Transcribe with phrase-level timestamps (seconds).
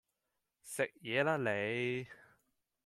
[0.63, 2.07] 食野啦你